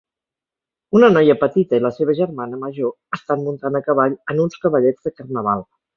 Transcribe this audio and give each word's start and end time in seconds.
Una 0.99 1.09
noia 1.11 1.35
petita 1.43 1.79
i 1.81 1.83
la 1.83 1.91
seva 1.99 2.15
germana 2.21 2.61
major 2.63 3.19
estan 3.19 3.47
muntant 3.49 3.81
a 3.81 3.83
cavall 3.91 4.17
en 4.35 4.43
uns 4.47 4.59
cavallets 4.65 5.07
de 5.11 5.15
carnaval. 5.21 5.63